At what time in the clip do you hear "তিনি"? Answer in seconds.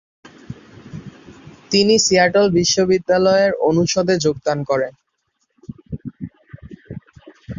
1.71-1.95